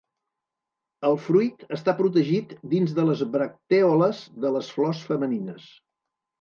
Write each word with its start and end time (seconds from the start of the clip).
El 1.09 1.17
fruit 1.25 1.61
està 1.77 1.95
protegit 1.99 2.57
dins 2.73 2.97
de 3.01 3.07
les 3.11 3.23
bractèoles 3.37 4.25
de 4.47 4.55
les 4.59 4.73
flors 4.79 5.07
femenines. 5.15 5.73